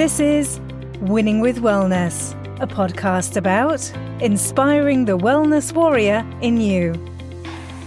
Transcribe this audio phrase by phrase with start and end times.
[0.00, 0.60] This is
[1.02, 3.92] Winning with Wellness, a podcast about
[4.22, 6.94] inspiring the wellness warrior in you.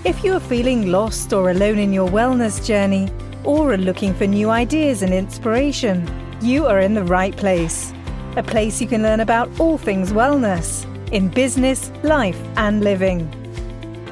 [0.05, 3.09] If you are feeling lost or alone in your wellness journey,
[3.43, 6.07] or are looking for new ideas and inspiration,
[6.39, 7.91] you are in the right place.
[8.35, 13.27] A place you can learn about all things wellness in business, life, and living.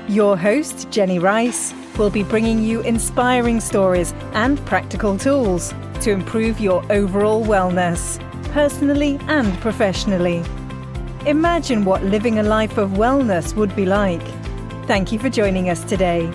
[0.07, 6.59] Your host, Jenny Rice, will be bringing you inspiring stories and practical tools to improve
[6.59, 8.19] your overall wellness,
[8.51, 10.43] personally and professionally.
[11.25, 14.21] Imagine what living a life of wellness would be like.
[14.87, 16.29] Thank you for joining us today.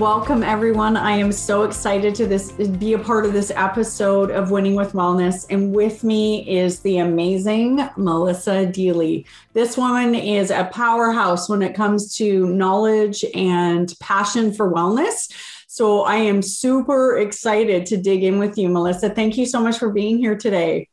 [0.00, 0.96] Welcome, everyone.
[0.96, 4.94] I am so excited to this be a part of this episode of Winning with
[4.94, 5.44] Wellness.
[5.50, 9.26] And with me is the amazing Melissa Deally.
[9.52, 15.30] This woman is a powerhouse when it comes to knowledge and passion for wellness.
[15.68, 19.10] So I am super excited to dig in with you, Melissa.
[19.10, 20.88] Thank you so much for being here today.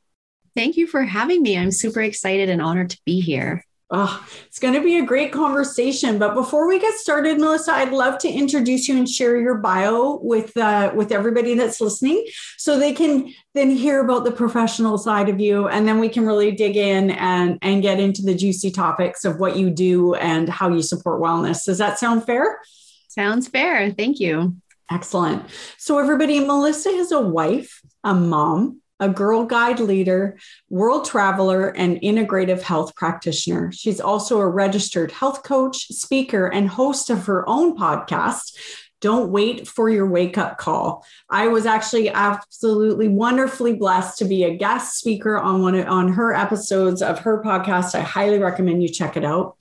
[0.53, 1.57] Thank you for having me.
[1.57, 3.63] I'm super excited and honored to be here.
[3.89, 6.19] Oh, it's going to be a great conversation.
[6.19, 10.19] But before we get started, Melissa, I'd love to introduce you and share your bio
[10.21, 12.25] with uh, with everybody that's listening,
[12.57, 16.25] so they can then hear about the professional side of you, and then we can
[16.25, 20.49] really dig in and and get into the juicy topics of what you do and
[20.49, 21.63] how you support wellness.
[21.63, 22.59] Does that sound fair?
[23.07, 23.91] Sounds fair.
[23.91, 24.57] Thank you.
[24.91, 25.43] Excellent.
[25.77, 30.37] So, everybody, Melissa is a wife, a mom, a Girl Guide leader,
[30.69, 33.71] world traveler, and integrative health practitioner.
[33.71, 38.55] She's also a registered health coach, speaker, and host of her own podcast.
[38.99, 41.05] Don't wait for your wake up call.
[41.29, 46.33] I was actually absolutely wonderfully blessed to be a guest speaker on one on her
[46.33, 47.93] episodes of her podcast.
[47.93, 49.57] I highly recommend you check it out.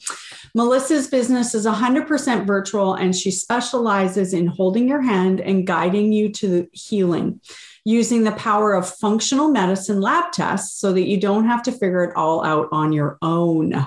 [0.57, 6.31] Melissa's business is 100% virtual and she specializes in holding your hand and guiding you
[6.31, 7.43] to healing
[7.84, 12.03] using the power of functional medicine lab tests so that you don't have to figure
[12.05, 13.87] it all out on your own.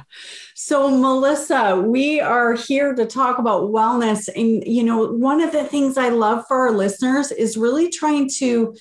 [0.54, 4.30] So, Melissa, we are here to talk about wellness.
[4.34, 8.30] And, you know, one of the things I love for our listeners is really trying
[8.38, 8.76] to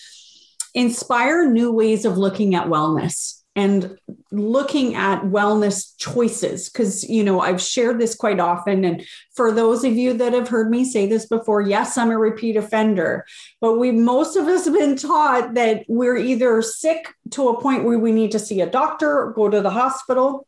[0.75, 3.99] inspire new ways of looking at wellness and
[4.31, 9.05] looking at wellness choices because you know i've shared this quite often and
[9.35, 12.57] for those of you that have heard me say this before yes i'm a repeat
[12.57, 13.27] offender
[13.61, 17.85] but we most of us have been taught that we're either sick to a point
[17.85, 20.47] where we need to see a doctor or go to the hospital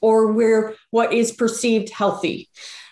[0.00, 2.48] or we're what is perceived healthy.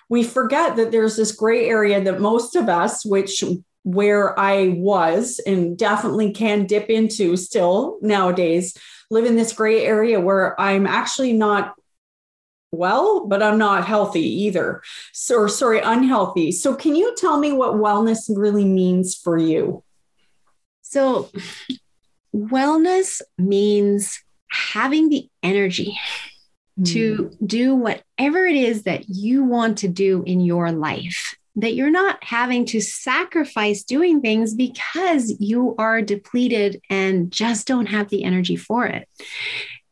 [0.09, 3.45] We forget that there's this gray area that most of us which
[3.83, 8.77] where i was and definitely can dip into still nowadays
[9.11, 11.75] live in this gray area where I'm actually not
[12.73, 14.83] well, but I'm not healthy either.
[15.13, 16.53] So, or sorry, unhealthy.
[16.53, 19.83] So, can you tell me what wellness really means for you?
[20.83, 21.31] So,
[22.35, 25.99] wellness means having the energy
[26.79, 26.87] mm.
[26.93, 31.91] to do whatever it is that you want to do in your life that you're
[31.91, 38.25] not having to sacrifice doing things because you are depleted and just don't have the
[38.25, 39.09] energy for it.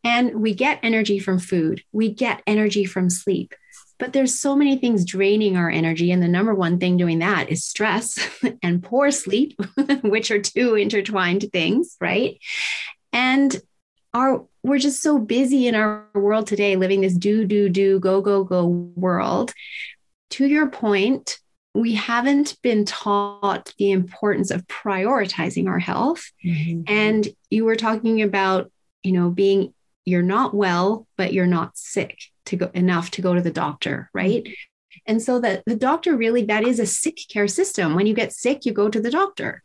[0.05, 3.55] And we get energy from food, we get energy from sleep.
[3.99, 6.13] But there's so many things draining our energy.
[6.13, 8.17] And the number one thing doing that is stress
[8.63, 9.59] and poor sleep,
[10.03, 12.39] which are two intertwined things, right?
[13.13, 13.61] And
[14.15, 18.21] our we're just so busy in our world today living this do do do go
[18.21, 19.53] go go world
[20.31, 21.39] to your point
[21.75, 26.31] we haven't been taught the importance of prioritizing our health.
[26.45, 26.83] Mm-hmm.
[26.87, 28.71] And you were talking about,
[29.03, 29.75] you know, being
[30.05, 34.11] you're not well, but you're not sick to go enough to go to the doctor,
[34.15, 34.49] right?
[35.07, 37.95] And so that the doctor really that is a sick care system.
[37.95, 39.63] When you get sick, you go to the doctor.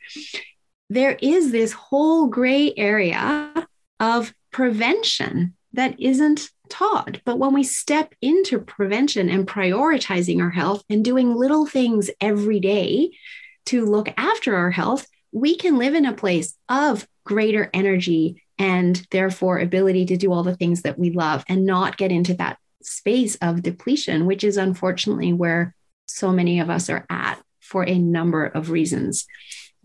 [0.89, 3.67] There is this whole gray area
[3.99, 7.19] of prevention that isn't taught.
[7.23, 12.59] But when we step into prevention and prioritizing our health and doing little things every
[12.59, 13.11] day
[13.67, 19.05] to look after our health, we can live in a place of greater energy and
[19.11, 22.57] therefore ability to do all the things that we love and not get into that
[22.81, 25.75] space of depletion, which is unfortunately where
[26.07, 29.27] so many of us are at for a number of reasons,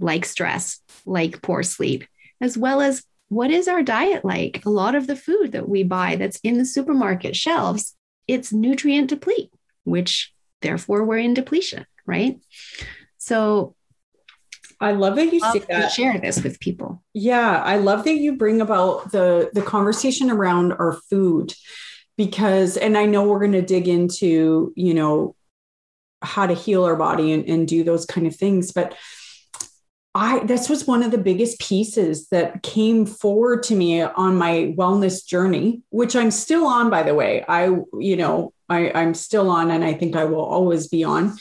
[0.00, 2.05] like stress, like poor sleep,
[2.40, 4.64] as well as what is our diet like?
[4.64, 7.94] A lot of the food that we buy that's in the supermarket shelves,
[8.26, 9.52] it's nutrient deplete,
[9.84, 10.32] which
[10.62, 12.38] therefore we're in depletion, right?
[13.19, 13.75] So
[14.80, 15.92] I love that you love that.
[15.92, 17.02] share this with people.
[17.12, 21.52] Yeah, I love that you bring about the the conversation around our food
[22.16, 25.34] because and I know we're going to dig into, you know,
[26.22, 28.72] how to heal our body and, and do those kind of things.
[28.72, 28.94] But
[30.19, 34.75] I this was one of the biggest pieces that came forward to me on my
[34.76, 37.44] wellness journey, which I'm still on, by the way.
[37.49, 41.37] I, you know, I, I'm still on and I think I will always be on.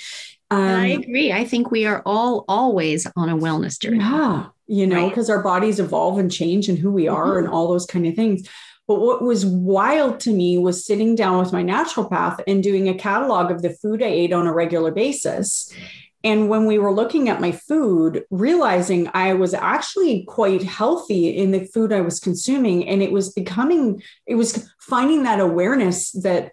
[0.51, 1.33] Um, I agree.
[1.33, 3.97] I think we are all always on a wellness journey.
[3.97, 4.45] Yeah.
[4.68, 5.38] You know, because right?
[5.38, 7.45] our bodies evolve and change and who we are mm-hmm.
[7.45, 8.47] and all those kind of things.
[8.88, 12.94] But what was wild to me was sitting down with my naturopath and doing a
[12.94, 15.73] catalog of the food I ate on a regular basis.
[16.27, 21.51] And when we were looking at my food, realizing I was actually quite healthy in
[21.51, 26.51] the food I was consuming, and it was becoming, it was finding that awareness that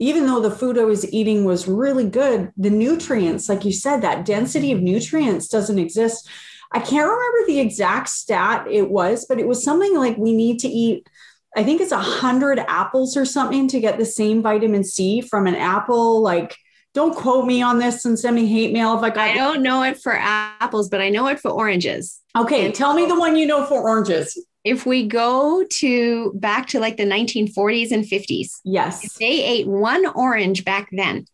[0.00, 4.00] even though the food I was eating was really good, the nutrients, like you said,
[4.00, 6.28] that density of nutrients doesn't exist.
[6.72, 10.58] I can't remember the exact stat it was, but it was something like we need
[10.60, 11.08] to eat
[11.56, 15.46] I think it's a hundred apples or something to get the same vitamin C from
[15.46, 16.20] an apple.
[16.20, 16.56] Like,
[16.94, 19.28] don't quote me on this and send me hate mail if I got.
[19.30, 22.20] I don't know it for apples, but I know it for oranges.
[22.36, 24.40] Okay, and tell me the one you know for oranges.
[24.62, 29.66] If we go to back to like the 1940s and 50s, yes, if they ate
[29.66, 31.26] one orange back then,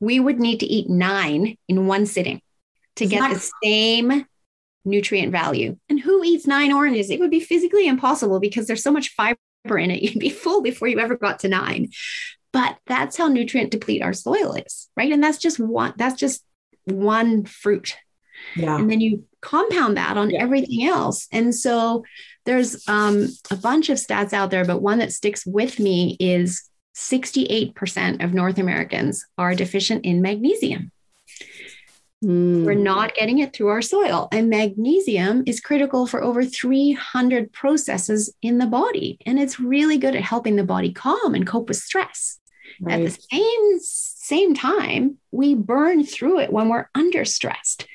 [0.00, 2.40] we would need to eat nine in one sitting
[2.96, 4.26] to get the same
[4.84, 5.76] nutrient value.
[5.88, 7.10] And who eats nine oranges?
[7.10, 9.38] It would be physically impossible because there's so much fiber
[9.68, 10.02] in it.
[10.02, 11.90] You'd be full before you ever got to nine.
[12.52, 15.12] But that's how nutrient deplete our soil is, right?
[15.12, 16.44] And that's just one, that's just
[16.84, 17.96] one fruit.
[18.54, 18.76] Yeah.
[18.76, 20.42] And then you compound that on yeah.
[20.42, 21.28] everything else.
[21.32, 22.04] And so
[22.44, 26.68] there's um, a bunch of stats out there, but one that sticks with me is
[26.96, 30.90] 68% of North Americans are deficient in magnesium.
[32.26, 32.64] Mm.
[32.64, 34.28] We're not getting it through our soil.
[34.32, 39.18] And magnesium is critical for over 300 processes in the body.
[39.24, 42.38] And it's really good at helping the body calm and cope with stress.
[42.80, 43.00] Right.
[43.00, 47.86] At the same, same time, we burn through it when we're under stressed.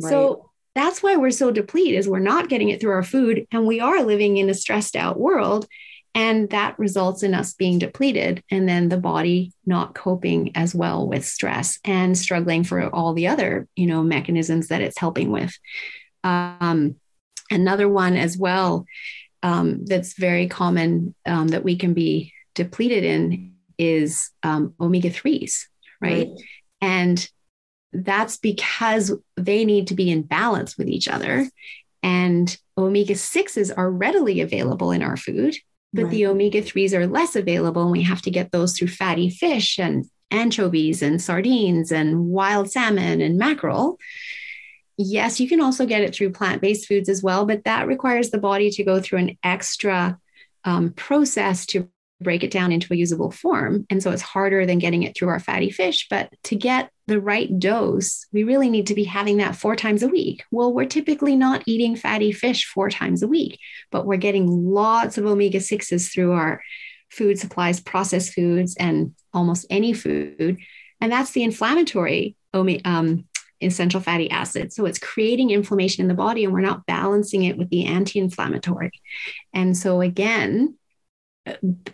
[0.00, 0.10] Right.
[0.10, 3.66] So that's why we're so depleted is we're not getting it through our food and
[3.66, 5.66] we are living in a stressed out world
[6.14, 11.06] and that results in us being depleted and then the body not coping as well
[11.06, 15.56] with stress and struggling for all the other you know mechanisms that it's helping with.
[16.22, 16.96] Um,
[17.50, 18.86] another one as well
[19.42, 25.64] um, that's very common um, that we can be depleted in is um, omega-3s
[26.00, 26.28] right?
[26.28, 26.40] right.
[26.80, 27.28] And
[27.92, 31.48] that's because they need to be in balance with each other.
[32.02, 35.56] And omega 6s are readily available in our food
[35.92, 36.10] but right.
[36.10, 39.78] the omega 3s are less available and we have to get those through fatty fish
[39.78, 43.98] and anchovies and sardines and wild salmon and mackerel.
[44.96, 48.30] Yes, you can also get it through plant based foods as well, but that requires
[48.30, 50.18] the body to go through an extra
[50.64, 51.88] um, process to
[52.20, 53.86] break it down into a usable form.
[53.90, 56.06] And so it's harder than getting it through our fatty fish.
[56.08, 60.02] But to get the right dose, we really need to be having that four times
[60.02, 60.44] a week.
[60.50, 63.58] Well, we're typically not eating fatty fish four times a week,
[63.90, 66.62] but we're getting lots of omega 6s through our
[67.10, 70.58] food supplies, processed foods, and almost any food.
[71.00, 73.24] And that's the inflammatory um,
[73.60, 74.74] essential fatty acids.
[74.76, 78.18] So it's creating inflammation in the body, and we're not balancing it with the anti
[78.18, 78.92] inflammatory.
[79.52, 80.76] And so, again,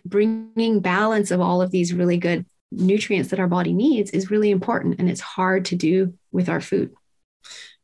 [0.04, 4.50] bringing balance of all of these really good nutrients that our body needs is really
[4.50, 6.92] important and it's hard to do with our food.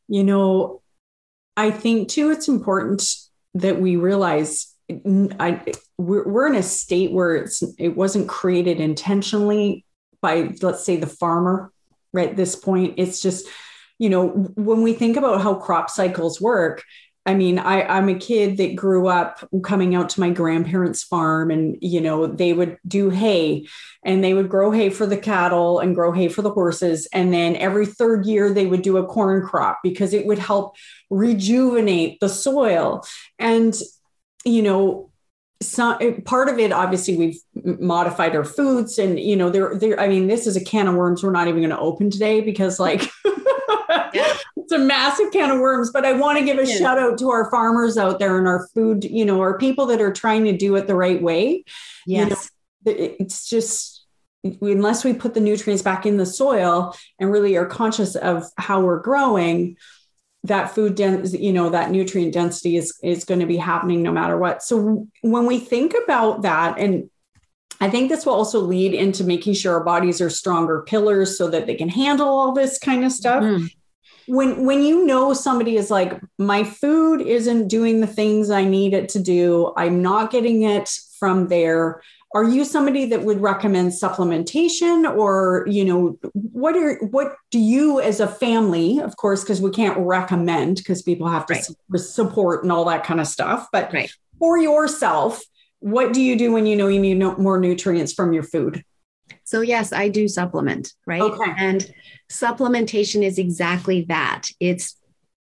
[0.07, 0.81] You know
[1.55, 3.15] i think too it's important
[3.53, 4.73] that we realize
[5.39, 5.61] I,
[5.97, 9.85] we're, we're in a state where it's it wasn't created intentionally
[10.21, 11.71] by let's say the farmer
[12.11, 12.95] right this point.
[12.97, 13.47] It's just
[13.97, 16.83] you know when we think about how crop cycles work
[17.25, 21.51] I mean, I, I'm a kid that grew up coming out to my grandparents' farm,
[21.51, 23.65] and you know, they would do hay
[24.03, 27.07] and they would grow hay for the cattle and grow hay for the horses.
[27.13, 30.75] And then every third year, they would do a corn crop because it would help
[31.09, 33.05] rejuvenate the soil.
[33.39, 33.73] And,
[34.43, 35.11] you know,
[35.61, 37.39] some part of it obviously we've
[37.79, 40.95] modified our foods and you know there there i mean this is a can of
[40.95, 43.09] worms we're not even going to open today because like
[44.13, 44.35] yeah.
[44.63, 46.77] It's a massive can of worms but i want to give a yeah.
[46.77, 50.01] shout out to our farmers out there and our food you know our people that
[50.01, 51.63] are trying to do it the right way
[52.05, 52.49] yes
[52.85, 54.03] you know, it's just
[54.61, 58.81] unless we put the nutrients back in the soil and really are conscious of how
[58.81, 59.77] we're growing
[60.45, 64.11] that food density, you know, that nutrient density is is going to be happening no
[64.11, 64.61] matter what.
[64.61, 67.09] So when we think about that, and
[67.79, 71.47] I think this will also lead into making sure our bodies are stronger pillars so
[71.49, 73.43] that they can handle all this kind of stuff.
[73.43, 73.65] Mm-hmm.
[74.27, 78.93] When when you know somebody is like, my food isn't doing the things I need
[78.93, 80.89] it to do, I'm not getting it
[81.19, 82.01] from there
[82.33, 88.01] are you somebody that would recommend supplementation or you know what are what do you
[88.01, 91.99] as a family of course because we can't recommend because people have to right.
[91.99, 94.11] support and all that kind of stuff but right.
[94.39, 95.43] for yourself
[95.79, 98.83] what do you do when you know you need more nutrients from your food
[99.43, 101.53] so yes i do supplement right okay.
[101.57, 101.93] and
[102.31, 104.97] supplementation is exactly that it's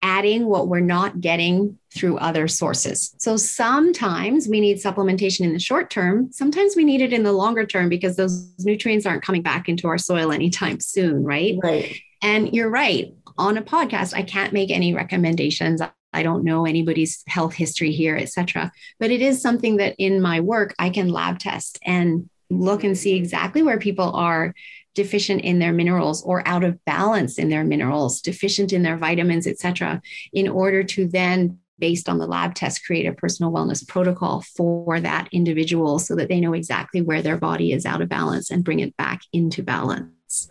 [0.02, 3.14] adding what we're not getting through other sources.
[3.18, 6.30] So sometimes we need supplementation in the short term.
[6.30, 9.88] Sometimes we need it in the longer term because those nutrients aren't coming back into
[9.88, 11.58] our soil anytime soon, right?
[11.62, 11.98] Right.
[12.22, 13.14] And you're right.
[13.38, 15.82] On a podcast, I can't make any recommendations.
[16.12, 18.72] I don't know anybody's health history here, etc.
[19.00, 22.96] But it is something that in my work I can lab test and look and
[22.96, 24.54] see exactly where people are
[24.96, 29.46] deficient in their minerals or out of balance in their minerals, deficient in their vitamins,
[29.46, 34.42] etc., in order to then based on the lab test create a personal wellness protocol
[34.56, 38.50] for that individual so that they know exactly where their body is out of balance
[38.50, 40.48] and bring it back into balance.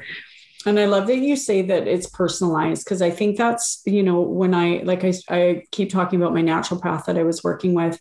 [0.67, 4.21] And I love that you say that it's personalized because I think that's, you know,
[4.21, 7.99] when I, like I, I keep talking about my naturopath that I was working with,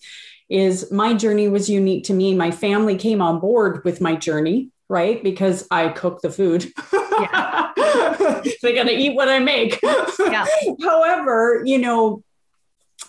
[0.51, 2.35] is my journey was unique to me.
[2.35, 5.23] My family came on board with my journey right?
[5.23, 6.71] Because I cook the food.
[6.93, 7.71] Yeah.
[7.77, 9.79] They're going to eat what I make.
[10.19, 10.47] Yeah.
[10.83, 12.25] However, you know,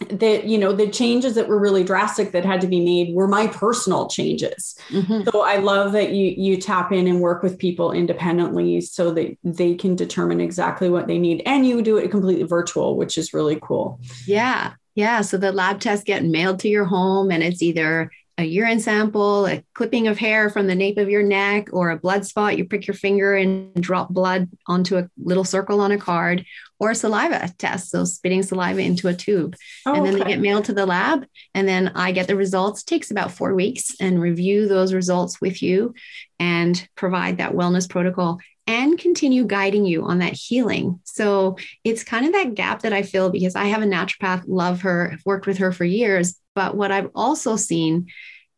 [0.10, 3.29] that you know the changes that were really drastic that had to be made were
[3.29, 5.22] my personal changes mm-hmm.
[5.29, 9.38] so i love that you you tap in and work with people independently so that
[9.44, 13.34] they can determine exactly what they need and you do it completely virtual which is
[13.34, 17.62] really cool yeah yeah so the lab tests get mailed to your home and it's
[17.62, 21.89] either a urine sample, a clipping of hair from the nape of your neck, or
[21.89, 22.58] a blood spot.
[22.58, 26.46] You prick your finger and drop blood onto a little circle on a card,
[26.77, 27.92] or a saliva test.
[27.92, 29.56] So spitting saliva into a tube.
[29.86, 30.24] Oh, and then okay.
[30.24, 31.25] they get mailed to the lab.
[31.54, 32.82] And then I get the results.
[32.82, 35.94] It takes about four weeks and review those results with you
[36.38, 41.00] and provide that wellness protocol and continue guiding you on that healing.
[41.03, 44.81] So it's kind of that gap that I feel because I have a naturopath, love
[44.81, 46.39] her, worked with her for years.
[46.55, 48.07] But what I've also seen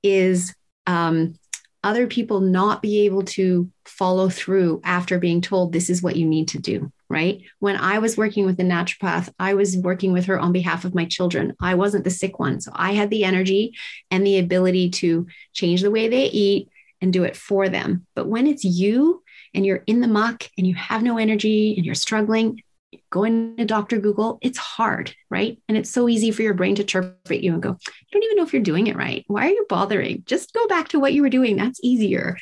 [0.03, 1.35] is um,
[1.83, 6.25] other people not be able to follow through after being told this is what you
[6.25, 6.91] need to do.
[7.09, 7.43] Right.
[7.59, 10.93] When I was working with a naturopath, I was working with her on behalf of
[10.93, 11.55] my children.
[11.61, 12.59] I wasn't the sick one.
[12.59, 13.73] So I had the energy
[14.11, 18.05] and the ability to change the way they eat and do it for them.
[18.13, 19.23] But when it's you,
[19.53, 22.61] and you're in the muck and you have no energy and you're struggling,
[23.09, 23.99] going to Dr.
[23.99, 25.59] Google, it's hard, right?
[25.67, 28.23] And it's so easy for your brain to chirp at you and go, I don't
[28.23, 29.23] even know if you're doing it right.
[29.27, 30.23] Why are you bothering?
[30.25, 31.57] Just go back to what you were doing.
[31.57, 32.37] That's easier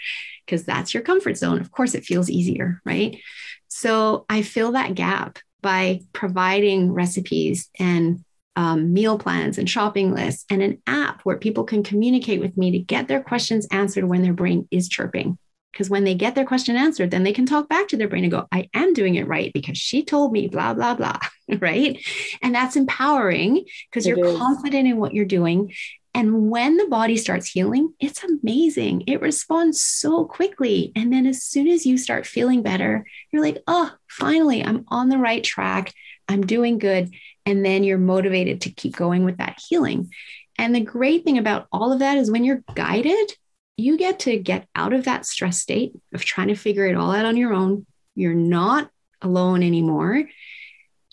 [0.46, 1.60] because that's your comfort zone.
[1.60, 3.20] Of course, it feels easier, right?
[3.68, 8.24] So I fill that gap by providing recipes and
[8.56, 12.72] um, meal plans and shopping lists and an app where people can communicate with me
[12.72, 15.38] to get their questions answered when their brain is chirping.
[15.76, 18.24] Because when they get their question answered, then they can talk back to their brain
[18.24, 21.20] and go, I am doing it right because she told me, blah, blah, blah.
[21.60, 22.02] right.
[22.42, 24.38] And that's empowering because you're is.
[24.38, 25.74] confident in what you're doing.
[26.14, 29.04] And when the body starts healing, it's amazing.
[29.06, 30.94] It responds so quickly.
[30.96, 35.10] And then as soon as you start feeling better, you're like, oh, finally, I'm on
[35.10, 35.94] the right track.
[36.30, 37.14] I'm doing good.
[37.46, 40.10] And then you're motivated to keep going with that healing.
[40.58, 43.36] And the great thing about all of that is when you're guided,
[43.78, 47.12] you get to get out of that stress state of trying to figure it all
[47.12, 47.86] out on your own.
[48.16, 48.90] You're not
[49.22, 50.24] alone anymore.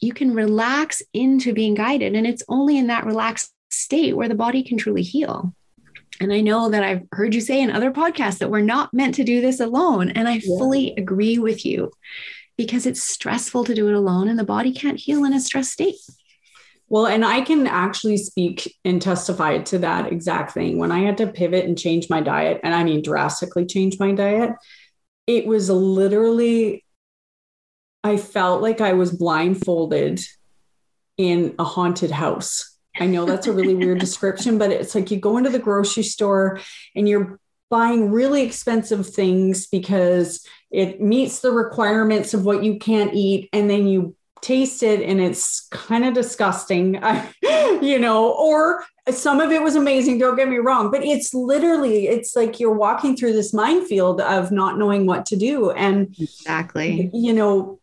[0.01, 2.15] You can relax into being guided.
[2.15, 5.55] And it's only in that relaxed state where the body can truly heal.
[6.21, 9.17] And I know that I've heard you say in other podcasts that we're not meant
[9.17, 10.11] to do this alone.
[10.11, 10.59] And I yeah.
[10.59, 11.91] fully agree with you
[12.57, 15.71] because it's stressful to do it alone and the body can't heal in a stress
[15.71, 15.97] state.
[16.93, 20.77] Well, and I can actually speak and testify to that exact thing.
[20.77, 24.13] When I had to pivot and change my diet, and I mean drastically change my
[24.13, 24.51] diet,
[25.27, 26.85] it was literally,
[28.05, 30.21] I felt like I was blindfolded
[31.17, 32.77] in a haunted house.
[33.01, 36.03] I know that's a really weird description, but it's like you go into the grocery
[36.03, 36.61] store
[36.95, 43.15] and you're buying really expensive things because it meets the requirements of what you can't
[43.15, 43.49] eat.
[43.55, 47.01] And then you taste it and it's kind of disgusting,
[47.81, 52.09] you know, or some of it was amazing, don't get me wrong, but it's literally,
[52.09, 55.71] it's like you're walking through this minefield of not knowing what to do.
[55.71, 57.81] And exactly, you know,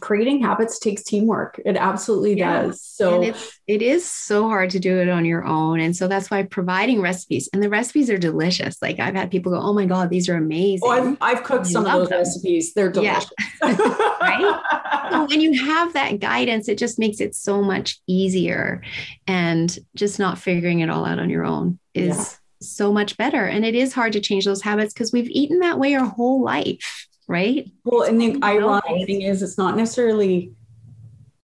[0.00, 1.60] creating habits takes teamwork.
[1.64, 2.62] It absolutely yeah.
[2.62, 2.82] does.
[2.82, 5.80] So it's, it is so hard to do it on your own.
[5.80, 8.80] And so that's why providing recipes and the recipes are delicious.
[8.80, 10.88] Like I've had people go, Oh my God, these are amazing.
[10.88, 12.18] Oh, I've, I've cooked some of those them.
[12.18, 12.74] recipes.
[12.74, 13.30] They're delicious.
[13.62, 13.76] Yeah.
[14.20, 15.10] right.
[15.10, 18.82] So when you have that guidance, it just makes it so much easier
[19.26, 22.24] and just not figuring it all out on your own is yeah
[22.62, 23.44] so much better.
[23.44, 26.42] And it is hard to change those habits because we've eaten that way our whole
[26.42, 27.70] life, right?
[27.84, 30.52] Well, and the ironic thing is, it's not necessarily,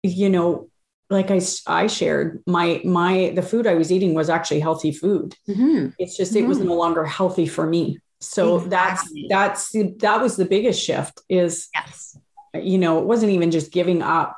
[0.04, 0.70] you know,
[1.10, 5.36] like I, I shared my my the food I was eating was actually healthy food.
[5.48, 5.90] Mm-hmm.
[6.00, 6.50] It's just it mm-hmm.
[6.50, 8.00] was no longer healthy for me.
[8.20, 9.28] So exactly.
[9.30, 11.22] that's that's that was the biggest shift.
[11.30, 12.18] Is yes,
[12.54, 14.38] you know, it wasn't even just giving up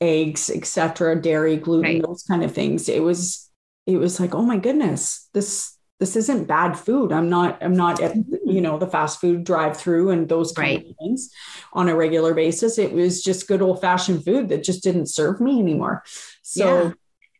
[0.00, 2.02] eggs, etc., dairy, gluten, right.
[2.02, 2.88] those kind of things.
[2.88, 3.50] It was
[3.86, 7.12] it was like, oh my goodness, this this isn't bad food.
[7.12, 8.50] I'm not I'm not at mm-hmm.
[8.50, 10.90] you know the fast food drive through and those kind right.
[10.90, 11.30] of things
[11.74, 12.78] on a regular basis.
[12.78, 16.02] It was just good old fashioned food that just didn't serve me anymore.
[16.42, 16.92] So yeah.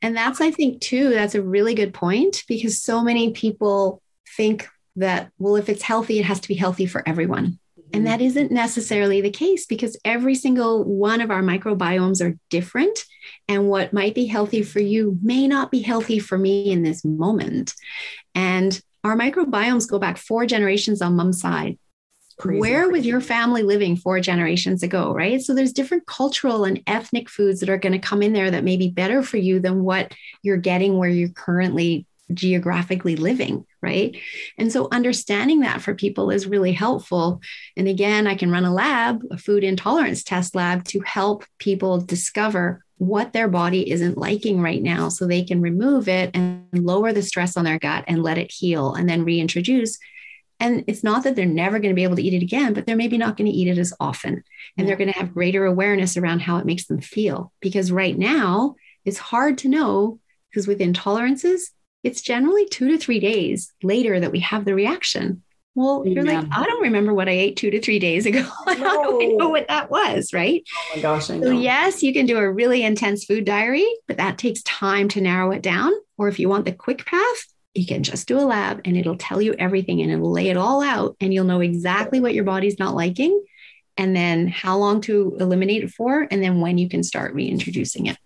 [0.03, 4.03] and that's I think too that's a really good point because so many people
[4.37, 7.59] think that well if it's healthy it has to be healthy for everyone.
[7.93, 13.05] And that isn't necessarily the case because every single one of our microbiomes are different.
[13.49, 17.05] And what might be healthy for you may not be healthy for me in this
[17.05, 17.75] moment.
[18.35, 21.79] And our microbiomes go back four generations on mom's side.
[22.39, 22.61] Crazy.
[22.61, 25.43] Where was your family living four generations ago, right?
[25.43, 28.65] So there's different cultural and ethnic foods that are going to come in there that
[28.65, 34.17] may be better for you than what you're getting where you're currently geographically living, right?
[34.59, 37.41] And so understanding that for people is really helpful.
[37.77, 42.01] And again, I can run a lab, a food intolerance test lab, to help people
[42.01, 47.13] discover what their body isn't liking right now so they can remove it and lower
[47.13, 49.99] the stress on their gut and let it heal and then reintroduce.
[50.61, 52.87] And it's not that they're never going to be able to eat it again, but
[52.87, 54.45] they're maybe not going to eat it as often.
[54.77, 57.51] And they're going to have greater awareness around how it makes them feel.
[57.61, 58.75] Because right now,
[59.07, 60.19] it's hard to know
[60.51, 61.71] because with intolerances,
[62.03, 65.43] it's generally two to three days later that we have the reaction.
[65.75, 66.41] Well, you're yeah.
[66.41, 68.43] like, I don't remember what I ate two to three days ago.
[68.43, 70.33] How do I know what that was?
[70.33, 70.65] Right.
[70.75, 71.31] Oh my gosh.
[71.31, 71.47] I know.
[71.47, 75.21] So, yes, you can do a really intense food diary, but that takes time to
[75.21, 75.93] narrow it down.
[76.19, 79.17] Or if you want the quick path, you can just do a lab and it'll
[79.17, 82.45] tell you everything and it'll lay it all out and you'll know exactly what your
[82.45, 83.43] body's not liking
[83.97, 88.07] and then how long to eliminate it for and then when you can start reintroducing
[88.07, 88.19] it.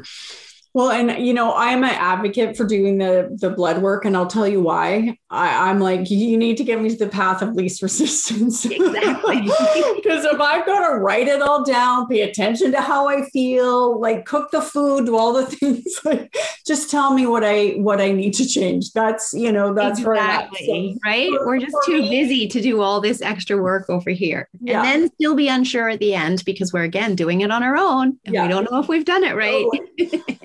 [0.75, 4.27] Well, and you know, I'm an advocate for doing the the blood work, and I'll
[4.27, 5.17] tell you why.
[5.31, 8.65] I, am like, you need to get me to the path of least resistance.
[8.65, 9.49] Exactly.
[9.95, 13.99] Because if I've got to write it all down, pay attention to how I feel,
[13.99, 16.35] like cook the food, do all the things, like
[16.67, 18.93] just tell me what I what I need to change.
[18.93, 21.31] That's you know, that's exactly right.
[21.31, 24.83] For, We're just too me, busy to do all this extra work over here, yeah.
[24.83, 27.77] and then still be unsure at the end because we're again doing it on our
[27.77, 28.43] own, and yeah.
[28.43, 29.65] we don't know if we've done it right.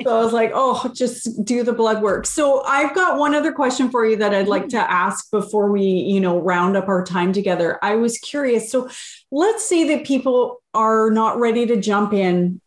[0.03, 2.25] so was like, oh, just do the blood work.
[2.25, 5.71] So I've got one other question for you that I'd like to to ask before
[5.71, 7.77] we, you know, round up our time together.
[7.81, 8.71] I was curious.
[8.71, 8.89] So
[9.31, 12.61] let's say that people are not ready to jump in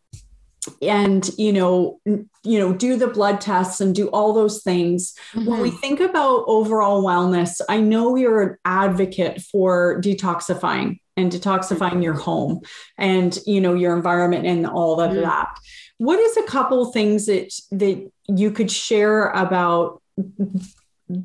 [0.81, 5.49] and you know you know do the blood tests and do all those things mm-hmm.
[5.49, 5.77] when we mm-hmm.
[5.79, 12.61] think about overall wellness i know you're an advocate for detoxifying and detoxifying your home
[12.97, 15.21] and you know your environment and all of mm-hmm.
[15.21, 15.57] that
[15.97, 20.01] what is a couple things that that you could share about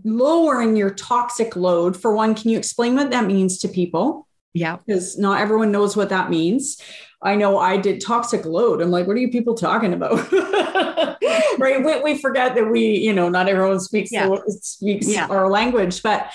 [0.05, 1.97] lowering your toxic load.
[1.97, 4.27] For one, can you explain what that means to people?
[4.55, 4.77] Yeah.
[4.77, 6.81] Because not everyone knows what that means.
[7.23, 8.81] I know I did toxic load.
[8.81, 10.31] I'm like, what are you people talking about?
[11.59, 11.85] right.
[11.85, 14.37] We, we, forget that we, you know, not everyone speaks, yeah.
[14.47, 15.27] speaks yeah.
[15.27, 16.31] our language, but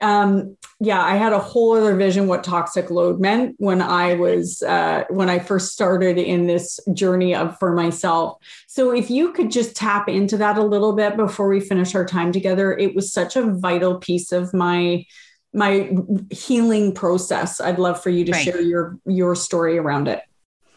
[0.00, 4.62] um, yeah, I had a whole other vision what toxic load meant when I was
[4.62, 8.38] uh, when I first started in this journey of for myself.
[8.66, 12.04] So if you could just tap into that a little bit before we finish our
[12.04, 15.06] time together, it was such a vital piece of my
[15.54, 15.90] my
[16.30, 17.58] healing process.
[17.58, 18.44] I'd love for you to right.
[18.44, 20.20] share your your story around it.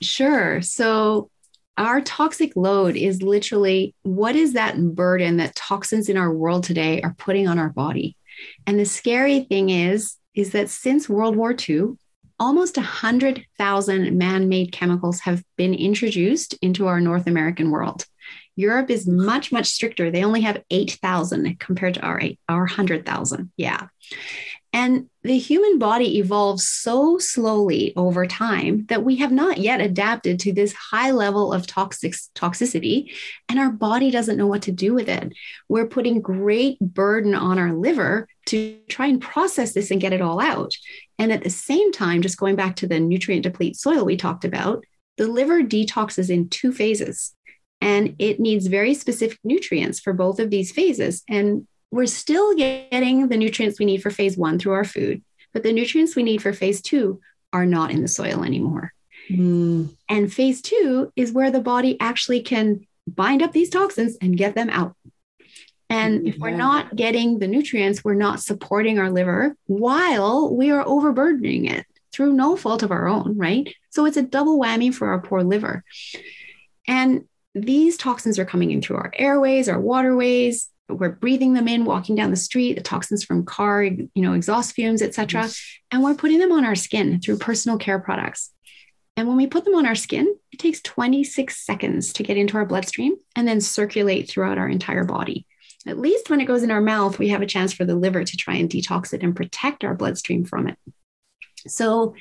[0.01, 0.61] Sure.
[0.61, 1.29] So
[1.77, 7.01] our toxic load is literally what is that burden that toxins in our world today
[7.01, 8.15] are putting on our body?
[8.65, 11.97] And the scary thing is, is that since World War II,
[12.39, 18.05] almost 100,000 man made chemicals have been introduced into our North American world.
[18.55, 20.11] Europe is much, much stricter.
[20.11, 23.51] They only have 8,000 compared to our, our 100,000.
[23.55, 23.87] Yeah.
[24.71, 30.39] And the human body evolves so slowly over time that we have not yet adapted
[30.41, 33.11] to this high level of toxic, toxicity,
[33.49, 35.33] and our body doesn't know what to do with it.
[35.67, 40.21] We're putting great burden on our liver to try and process this and get it
[40.21, 40.73] all out.
[41.17, 44.45] And at the same time, just going back to the nutrient deplete soil we talked
[44.45, 44.83] about,
[45.17, 47.33] the liver detoxes in two phases
[47.81, 51.23] and it needs very specific nutrients for both of these phases.
[51.29, 55.23] And we're still getting the nutrients we need for phase one through our food,
[55.53, 57.19] but the nutrients we need for phase two
[57.51, 58.93] are not in the soil anymore.
[59.29, 59.95] Mm.
[60.07, 64.55] And phase two is where the body actually can bind up these toxins and get
[64.55, 64.95] them out.
[65.91, 70.87] And if we're not getting the nutrients, we're not supporting our liver while we are
[70.87, 73.73] overburdening it through no fault of our own, right?
[73.89, 75.83] So it's a double whammy for our poor liver.
[76.87, 77.25] And
[77.55, 80.69] these toxins are coming in through our airways, our waterways.
[80.89, 84.73] We're breathing them in, walking down the street, the toxins from car, you know, exhaust
[84.73, 85.43] fumes, etc.
[85.43, 85.63] Yes.
[85.91, 88.51] And we're putting them on our skin through personal care products.
[89.15, 92.57] And when we put them on our skin, it takes 26 seconds to get into
[92.57, 95.45] our bloodstream and then circulate throughout our entire body.
[95.85, 98.23] At least when it goes in our mouth, we have a chance for the liver
[98.23, 100.77] to try and detox it and protect our bloodstream from it.
[101.67, 102.15] So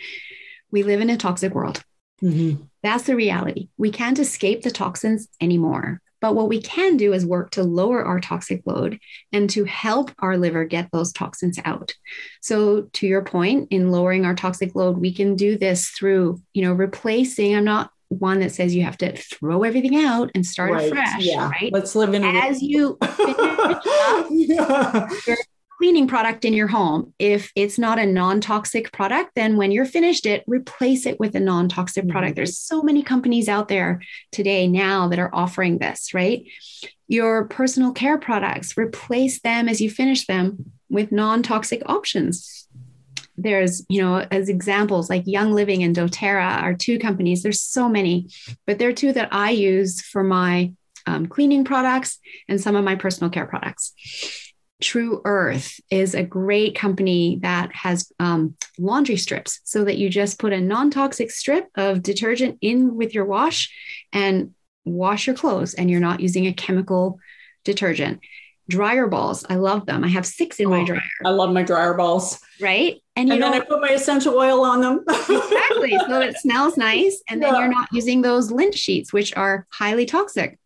[0.71, 1.83] we live in a toxic world.
[2.23, 2.65] Mm-hmm.
[2.83, 3.69] That's the reality.
[3.77, 6.01] We can't escape the toxins anymore.
[6.21, 8.99] But what we can do is work to lower our toxic load
[9.33, 11.95] and to help our liver get those toxins out.
[12.41, 16.63] So to your point in lowering our toxic load, we can do this through, you
[16.63, 20.73] know, replacing, I'm not one that says you have to throw everything out and start
[20.73, 20.91] right.
[20.91, 21.25] afresh.
[21.25, 21.49] Yeah.
[21.51, 21.73] Right.
[21.73, 22.99] Let's live in as you
[24.31, 25.09] yeah.
[25.27, 25.37] your
[25.79, 27.15] cleaning product in your home.
[27.21, 31.37] If it's not a non toxic product, then when you're finished it, replace it with
[31.37, 32.11] a non toxic mm-hmm.
[32.11, 32.37] product.
[32.37, 36.45] There's so many companies out there today now that are offering this, right?
[37.07, 42.67] Your personal care products, replace them as you finish them with non toxic options.
[43.37, 47.45] There's, you know, as examples like Young Living and doTERRA are two companies.
[47.45, 48.31] There's so many,
[48.67, 50.73] but they're two that I use for my
[51.07, 53.95] um, cleaning products and some of my personal care products.
[54.81, 60.39] Tru Earth is a great company that has um, laundry strips so that you just
[60.39, 63.73] put a non toxic strip of detergent in with your wash
[64.13, 67.19] and wash your clothes, and you're not using a chemical
[67.65, 68.21] detergent.
[68.69, 70.05] Dryer balls, I love them.
[70.05, 71.03] I have six in oh, my dryer.
[71.25, 72.39] I love my dryer balls.
[72.61, 73.03] Right.
[73.17, 75.05] And, and then I put my essential oil on them.
[75.09, 75.99] exactly.
[76.07, 77.23] So it smells nice.
[77.29, 77.61] And then yeah.
[77.61, 80.59] you're not using those lint sheets, which are highly toxic.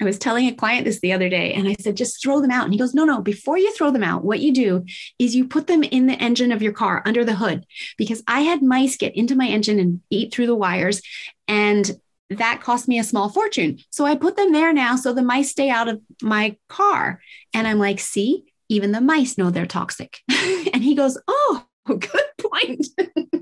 [0.00, 2.50] I was telling a client this the other day and I said, just throw them
[2.50, 2.64] out.
[2.64, 4.84] And he goes, no, no, before you throw them out, what you do
[5.18, 7.64] is you put them in the engine of your car under the hood
[7.96, 11.00] because I had mice get into my engine and eat through the wires.
[11.48, 11.90] And
[12.30, 13.78] that cost me a small fortune.
[13.90, 17.20] So I put them there now so the mice stay out of my car.
[17.54, 20.18] And I'm like, see, even the mice know they're toxic.
[20.72, 22.86] and he goes, oh, good point.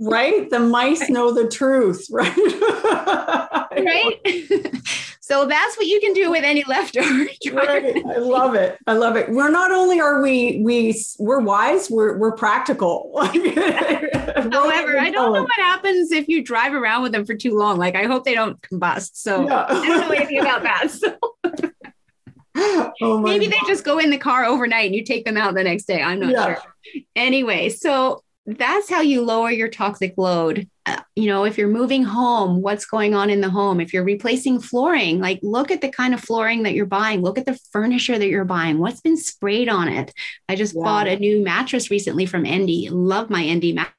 [0.01, 0.49] right?
[0.51, 2.37] The mice know the truth, right?
[3.79, 4.81] right?
[5.21, 7.09] so that's what you can do with any leftover.
[7.53, 7.97] right.
[8.07, 8.79] I love it.
[8.87, 9.31] I love it.
[9.31, 13.13] We're not only are we we we're wise, we're we're practical.
[13.17, 17.79] However, I don't know what happens if you drive around with them for too long.
[17.79, 19.17] Like I hope they don't combust.
[19.17, 19.67] So yeah.
[19.69, 20.91] I don't know anything about that.
[20.91, 21.17] So.
[22.57, 23.55] Oh Maybe God.
[23.55, 26.01] they just go in the car overnight and you take them out the next day.
[26.01, 26.55] I'm not yeah.
[26.55, 27.03] sure.
[27.17, 30.69] Anyway, so that's how you lower your toxic load.
[30.87, 33.81] Uh, you know, if you're moving home, what's going on in the home?
[33.81, 37.39] If you're replacing flooring, like look at the kind of flooring that you're buying, look
[37.39, 40.13] at the furniture that you're buying, what's been sprayed on it.
[40.49, 40.83] I just yeah.
[40.83, 42.91] bought a new mattress recently from Endy.
[42.91, 43.95] Love my Endy mattress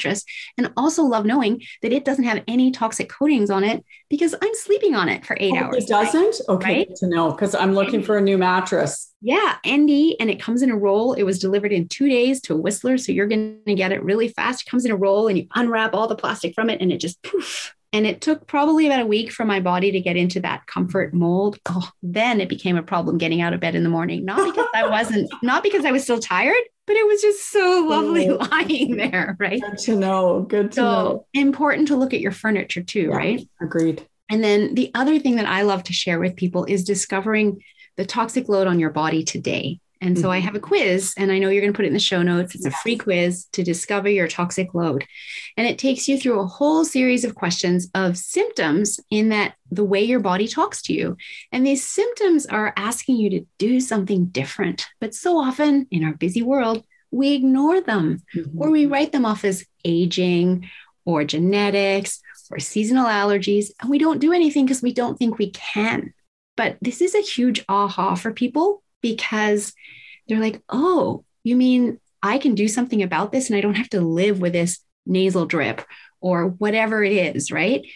[0.00, 0.24] mattress
[0.56, 4.54] and also love knowing that it doesn't have any toxic coatings on it because I'm
[4.54, 5.84] sleeping on it for eight oh, hours.
[5.84, 6.40] It doesn't?
[6.48, 6.54] Right?
[6.54, 6.96] Okay, right?
[6.96, 9.12] to know because I'm looking for a new mattress.
[9.20, 11.12] Yeah, Endy, and it comes in a roll.
[11.12, 12.96] It was delivered in two days to Whistler.
[12.96, 14.62] So you're going to get it really fast.
[14.62, 16.98] It comes in a roll and you unwrap all the plastic from it and it
[16.98, 20.40] just poof, and it took probably about a week for my body to get into
[20.40, 21.58] that comfort mold.
[21.68, 24.24] Oh, then it became a problem getting out of bed in the morning.
[24.24, 27.86] Not because I wasn't, not because I was still tired, but it was just so
[27.88, 29.62] lovely oh, lying there, right?
[29.62, 30.40] Good to know.
[30.40, 31.26] Good to so know.
[31.34, 33.48] Important to look at your furniture too, yeah, right?
[33.62, 34.04] Agreed.
[34.28, 37.62] And then the other thing that I love to share with people is discovering
[37.96, 39.78] the toxic load on your body today.
[40.00, 40.46] And so I mm-hmm.
[40.46, 42.54] have a quiz, and I know you're going to put it in the show notes.
[42.54, 45.04] It's a free quiz to discover your toxic load.
[45.58, 49.84] And it takes you through a whole series of questions of symptoms in that the
[49.84, 51.18] way your body talks to you.
[51.52, 54.86] And these symptoms are asking you to do something different.
[55.00, 58.60] But so often in our busy world, we ignore them mm-hmm.
[58.60, 60.70] or we write them off as aging
[61.04, 63.66] or genetics or seasonal allergies.
[63.80, 66.14] And we don't do anything because we don't think we can.
[66.56, 69.72] But this is a huge aha for people because
[70.28, 73.90] they're like, oh, you mean I can do something about this and I don't have
[73.90, 75.82] to live with this nasal drip
[76.20, 77.86] or whatever it is, right?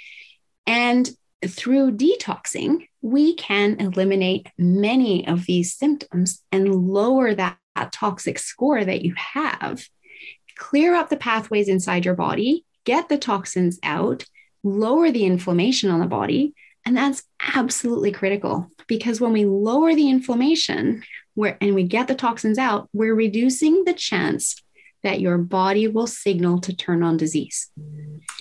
[0.66, 1.08] And
[1.46, 8.82] through detoxing, we can eliminate many of these symptoms and lower that, that toxic score
[8.82, 9.86] that you have,
[10.56, 14.24] clear up the pathways inside your body, get the toxins out,
[14.62, 16.54] lower the inflammation on the body.
[16.86, 21.02] And that's absolutely critical because when we lower the inflammation
[21.34, 24.62] where, and we get the toxins out, we're reducing the chance
[25.02, 27.70] that your body will signal to turn on disease.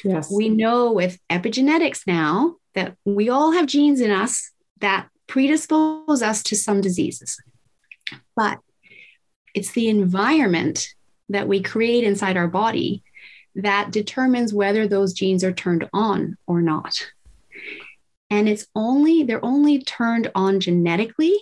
[0.04, 0.32] Yes.
[0.32, 6.44] We know with epigenetics now that we all have genes in us that predispose us
[6.44, 7.38] to some diseases.
[8.36, 8.60] But
[9.54, 10.90] it's the environment
[11.30, 13.04] that we create inside our body
[13.56, 16.96] that determines whether those genes are turned on or not.
[18.34, 21.38] And it's only, they're only turned on genetically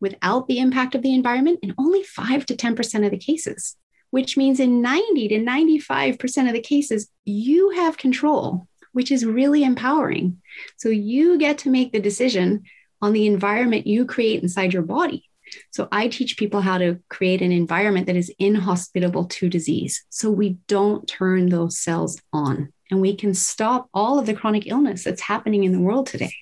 [0.00, 3.74] without the impact of the environment in only 5 to 10% of the cases,
[4.10, 9.64] which means in 90 to 95% of the cases, you have control, which is really
[9.64, 10.40] empowering.
[10.76, 12.62] So you get to make the decision
[13.02, 15.28] on the environment you create inside your body.
[15.72, 20.04] So I teach people how to create an environment that is inhospitable to disease.
[20.10, 24.66] So we don't turn those cells on and we can stop all of the chronic
[24.66, 26.32] illness that's happening in the world today.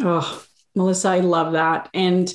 [0.00, 1.88] Oh, Melissa, I love that.
[1.94, 2.32] And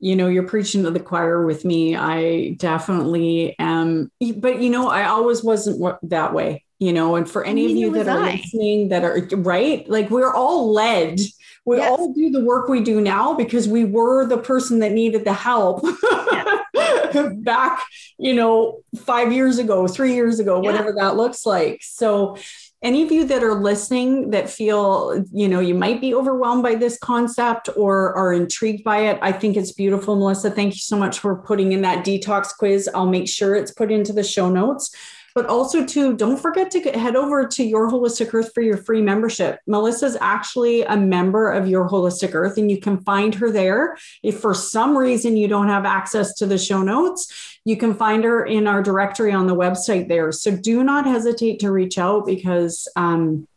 [0.00, 1.96] you know, you're preaching to the choir with me.
[1.96, 4.10] I definitely am.
[4.36, 7.90] But, you know, I always wasn't that way, you know, and for any of you
[7.92, 8.32] that are I.
[8.32, 11.20] listening that are right, like we're all led
[11.66, 11.90] we yes.
[11.90, 15.32] all do the work we do now because we were the person that needed the
[15.32, 15.82] help
[17.42, 17.82] back,
[18.18, 20.70] you know, five years ago, three years ago, yeah.
[20.70, 21.80] whatever that looks like.
[21.82, 22.36] So,
[22.84, 26.74] any of you that are listening that feel, you know, you might be overwhelmed by
[26.74, 30.16] this concept or are intrigued by it, I think it's beautiful.
[30.16, 32.88] Melissa, thank you so much for putting in that detox quiz.
[32.94, 34.94] I'll make sure it's put into the show notes.
[35.34, 39.02] But also, too, don't forget to head over to Your Holistic Earth for your free
[39.02, 39.58] membership.
[39.66, 43.96] Melissa's actually a member of Your Holistic Earth, and you can find her there.
[44.22, 48.22] If for some reason you don't have access to the show notes, you can find
[48.22, 50.30] her in our directory on the website there.
[50.30, 53.48] So do not hesitate to reach out because um,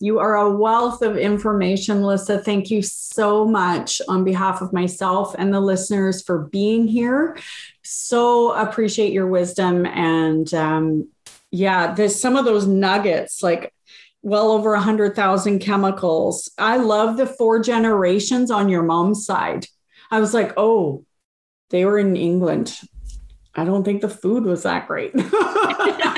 [0.00, 2.38] you are a wealth of information, Melissa.
[2.38, 7.36] Thank you so much on behalf of myself and the listeners for being here.
[7.90, 9.86] So appreciate your wisdom.
[9.86, 11.08] And um,
[11.50, 13.72] yeah, there's some of those nuggets, like
[14.20, 16.50] well over a hundred thousand chemicals.
[16.58, 19.66] I love the four generations on your mom's side.
[20.10, 21.06] I was like, oh,
[21.70, 22.78] they were in England.
[23.54, 25.12] I don't think the food was that great.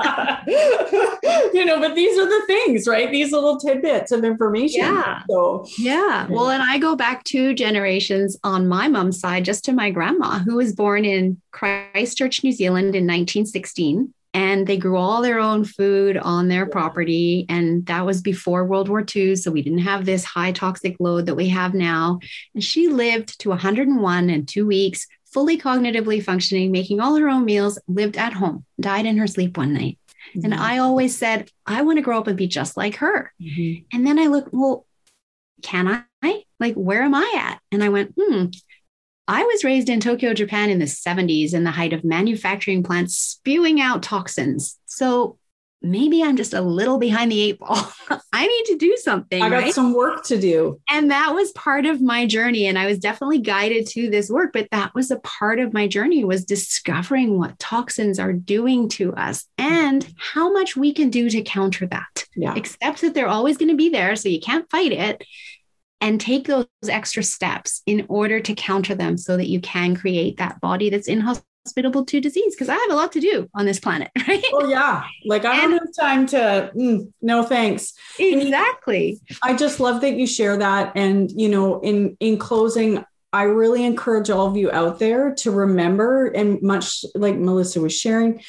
[1.52, 3.10] you know, but these are the things, right?
[3.10, 4.82] These little tidbits of information.
[4.82, 5.22] Yeah.
[5.28, 6.26] So, yeah.
[6.28, 10.38] Well, and I go back two generations on my mom's side, just to my grandma,
[10.38, 15.64] who was born in Christchurch, New Zealand in 1916 and they grew all their own
[15.64, 20.04] food on their property and that was before world war ii so we didn't have
[20.04, 22.18] this high toxic load that we have now
[22.54, 27.44] and she lived to 101 in two weeks fully cognitively functioning, making all her own
[27.44, 29.98] meals, lived at home, died in her sleep one night.
[30.34, 30.44] Mm-hmm.
[30.44, 33.32] And I always said, I want to grow up and be just like her.
[33.40, 33.84] Mm-hmm.
[33.92, 34.86] And then I looked, well,
[35.62, 36.44] can I?
[36.58, 37.60] Like, where am I at?
[37.72, 38.46] And I went, hmm,
[39.26, 43.16] I was raised in Tokyo, Japan in the 70s in the height of manufacturing plants
[43.16, 44.78] spewing out toxins.
[44.84, 45.38] So
[45.82, 47.90] maybe I'm just a little behind the eight ball.
[48.32, 49.42] I need to do something.
[49.42, 49.74] I got right?
[49.74, 50.80] some work to do.
[50.88, 52.66] And that was part of my journey.
[52.66, 55.86] And I was definitely guided to this work, but that was a part of my
[55.88, 61.30] journey was discovering what toxins are doing to us and how much we can do
[61.30, 62.26] to counter that.
[62.36, 62.54] Yeah.
[62.56, 64.16] Except that they're always going to be there.
[64.16, 65.24] So you can't fight it.
[66.02, 70.38] And take those extra steps in order to counter them so that you can create
[70.38, 71.20] that body that's in
[71.64, 74.44] hospitable to disease because I have a lot to do on this planet, right?
[74.52, 76.72] Oh yeah, like I and, don't have time to.
[76.74, 77.92] Mm, no thanks.
[78.18, 79.20] Exactly.
[79.42, 83.84] I just love that you share that, and you know, in in closing, I really
[83.84, 88.42] encourage all of you out there to remember, and much like Melissa was sharing,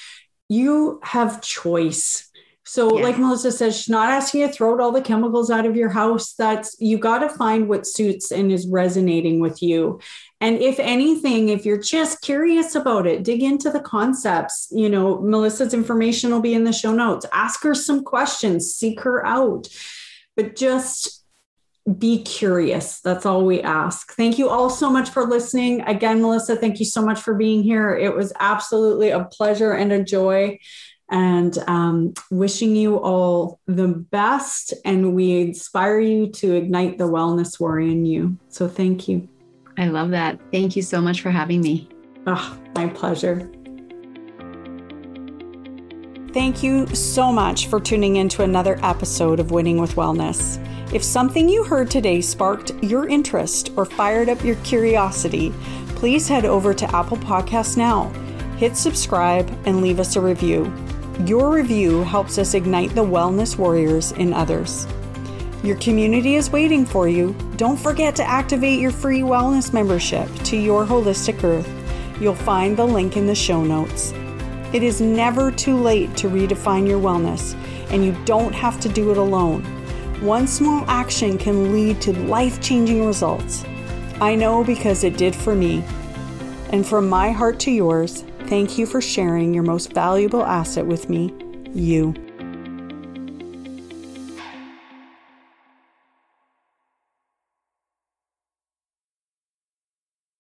[0.50, 2.28] you have choice.
[2.63, 3.04] So, yeah.
[3.04, 5.89] like Melissa says, she's not asking you to throw all the chemicals out of your
[5.89, 6.34] house.
[6.36, 10.00] That's you got to find what suits and is resonating with you.
[10.41, 14.67] And if anything, if you're just curious about it, dig into the concepts.
[14.71, 17.27] You know, Melissa's information will be in the show notes.
[17.32, 19.67] Ask her some questions, seek her out,
[20.36, 21.23] but just
[21.97, 23.01] be curious.
[23.01, 24.13] That's all we ask.
[24.13, 25.82] Thank you all so much for listening.
[25.82, 27.95] Again, Melissa, thank you so much for being here.
[27.95, 30.60] It was absolutely a pleasure and a joy.
[31.13, 34.73] And um, wishing you all the best.
[34.86, 38.38] And we inspire you to ignite the wellness warrior in you.
[38.49, 39.27] So thank you.
[39.77, 40.39] I love that.
[40.51, 41.89] Thank you so much for having me.
[42.27, 43.49] Oh, my pleasure.
[46.34, 50.65] Thank you so much for tuning in to another episode of Winning with Wellness.
[50.93, 55.53] If something you heard today sparked your interest or fired up your curiosity,
[55.95, 58.10] please head over to Apple Podcasts now,
[58.57, 60.73] hit subscribe, and leave us a review.
[61.25, 64.88] Your review helps us ignite the wellness warriors in others.
[65.63, 67.36] Your community is waiting for you.
[67.56, 71.69] Don't forget to activate your free wellness membership to Your Holistic Earth.
[72.19, 74.12] You'll find the link in the show notes.
[74.74, 77.54] It is never too late to redefine your wellness,
[77.91, 79.62] and you don't have to do it alone.
[80.21, 83.63] One small action can lead to life changing results.
[84.19, 85.84] I know because it did for me.
[86.71, 91.08] And from my heart to yours, thank you for sharing your most valuable asset with
[91.08, 91.32] me,
[91.74, 92.15] you.